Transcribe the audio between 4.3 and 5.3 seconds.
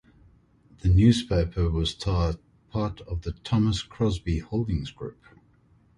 Holdings group.